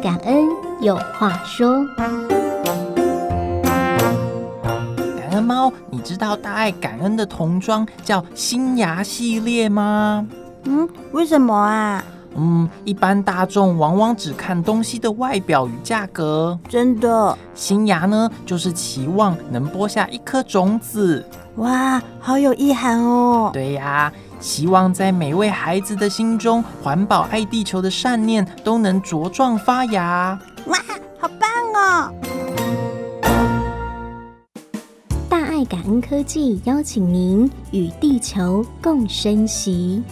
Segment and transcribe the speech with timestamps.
[0.00, 0.48] 感恩
[0.80, 1.86] 有话说。
[1.94, 2.10] 感
[5.32, 10.26] 恩猫，你知道大爱感恩的童装叫新芽系列吗？
[10.64, 12.02] 嗯，为什么啊？
[12.34, 16.58] 嗯，一般大众往往只看东西的外表与价格。
[16.66, 21.22] 真的，新芽呢，就是期望能播下一颗种子。
[21.56, 23.50] 哇，好有意涵哦。
[23.52, 30.38] 对呀，希望在每位孩子的心中，环保爱地球的善念都能茁壮发芽。
[30.66, 30.78] 哇，
[31.18, 32.14] 好棒哦！
[35.28, 40.02] 大爱感恩科技邀请您与地球共生息。